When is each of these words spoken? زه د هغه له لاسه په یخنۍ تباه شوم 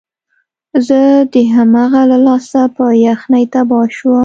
زه 0.87 0.99
د 1.33 1.35
هغه 1.55 2.01
له 2.11 2.17
لاسه 2.27 2.61
په 2.75 2.85
یخنۍ 3.07 3.43
تباه 3.53 3.87
شوم 3.97 4.19